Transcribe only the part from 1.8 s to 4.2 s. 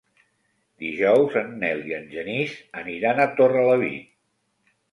i en Genís aniran a Torrelavit.